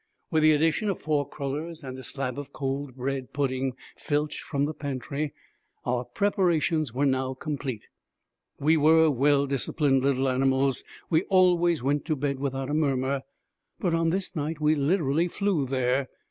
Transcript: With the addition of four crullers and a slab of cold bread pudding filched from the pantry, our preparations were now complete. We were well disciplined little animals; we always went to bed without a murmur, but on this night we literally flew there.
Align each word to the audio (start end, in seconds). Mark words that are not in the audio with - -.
With 0.31 0.41
the 0.41 0.53
addition 0.53 0.89
of 0.89 0.99
four 0.99 1.29
crullers 1.29 1.83
and 1.83 1.95
a 1.99 2.03
slab 2.03 2.39
of 2.39 2.51
cold 2.51 2.95
bread 2.95 3.33
pudding 3.33 3.75
filched 3.95 4.41
from 4.41 4.65
the 4.65 4.73
pantry, 4.73 5.31
our 5.85 6.05
preparations 6.05 6.91
were 6.91 7.05
now 7.05 7.35
complete. 7.35 7.87
We 8.59 8.77
were 8.77 9.11
well 9.11 9.45
disciplined 9.45 10.01
little 10.01 10.27
animals; 10.27 10.83
we 11.11 11.21
always 11.25 11.83
went 11.83 12.05
to 12.05 12.15
bed 12.15 12.39
without 12.39 12.71
a 12.71 12.73
murmur, 12.73 13.21
but 13.79 13.93
on 13.93 14.09
this 14.09 14.35
night 14.35 14.59
we 14.59 14.73
literally 14.73 15.27
flew 15.27 15.67
there. 15.67 16.09